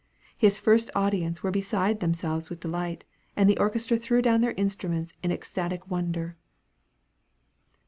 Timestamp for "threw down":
3.97-4.41